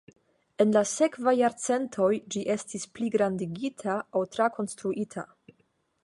[0.63, 5.27] En la sekvaj jarcentoj ĝi estis pligrandigita aŭ trakonstruita.